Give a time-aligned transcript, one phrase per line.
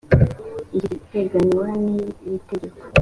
[0.77, 2.83] iki giteganywa n iri tegeko